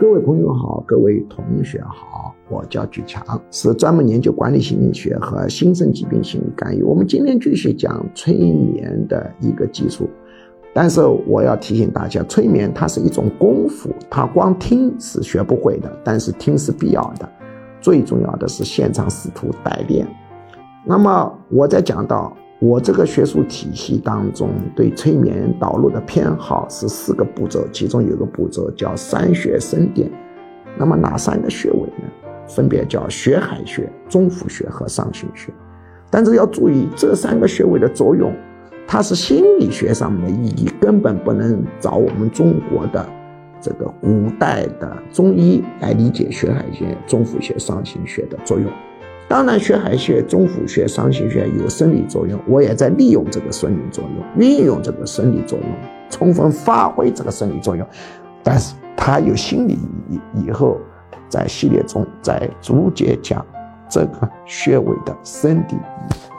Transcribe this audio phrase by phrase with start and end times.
[0.00, 3.20] 各位朋友好，各位同学好，我叫举强，
[3.50, 6.84] 是专门研究管理心理学和新生疾病心理干预。
[6.84, 10.08] 我们今天继续讲催眠的一个技术，
[10.72, 17.28] 但是我要提醒大家，催眠它是一种功夫，它光听是学不会的，但是听是必要的。
[17.80, 20.06] 最重要的是现场试图代练。
[20.84, 22.32] 那么我在讲到。
[22.60, 30.10] 我这个学术体系当中对催眠导入的偏好是四个步骤，其中有个步骤叫三穴深点。
[30.76, 32.10] 那么哪三个穴位呢？
[32.48, 35.52] 分别叫血海穴、中府穴和上行穴。
[36.10, 38.34] 但是要注意，这三个穴位的作用，
[38.88, 43.08] 它是心理学上面的意义，根本不能找我们中国的
[43.60, 48.68] 这个古代的中医来理解血海穴、中府穴、上行穴的作用。
[49.28, 55.68] 当然，血海穴、中府穴、双行穴有生理作用，我也在利用这个生理作用，运用这个生理作用，
[56.08, 57.86] 充分发挥这个生理作用。
[58.42, 60.78] 但是它有心理意义，以后
[61.28, 63.44] 在系列中再逐节讲
[63.86, 66.37] 这个穴位的生理意义。